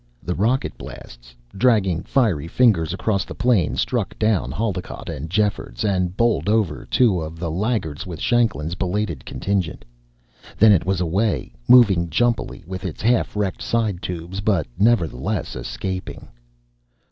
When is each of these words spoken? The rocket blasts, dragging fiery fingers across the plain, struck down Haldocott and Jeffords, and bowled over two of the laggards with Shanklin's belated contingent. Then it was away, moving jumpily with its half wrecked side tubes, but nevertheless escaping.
The 0.23 0.33
rocket 0.33 0.75
blasts, 0.79 1.35
dragging 1.55 2.01
fiery 2.01 2.47
fingers 2.47 2.91
across 2.91 3.23
the 3.23 3.35
plain, 3.35 3.75
struck 3.75 4.17
down 4.17 4.49
Haldocott 4.49 5.09
and 5.09 5.29
Jeffords, 5.29 5.85
and 5.85 6.17
bowled 6.17 6.49
over 6.49 6.85
two 6.87 7.21
of 7.21 7.37
the 7.37 7.51
laggards 7.51 8.07
with 8.07 8.19
Shanklin's 8.19 8.73
belated 8.73 9.23
contingent. 9.27 9.85
Then 10.57 10.71
it 10.71 10.87
was 10.87 11.01
away, 11.01 11.53
moving 11.67 12.09
jumpily 12.09 12.63
with 12.65 12.83
its 12.83 13.03
half 13.03 13.35
wrecked 13.35 13.61
side 13.61 14.01
tubes, 14.01 14.39
but 14.39 14.65
nevertheless 14.75 15.55
escaping. 15.55 16.29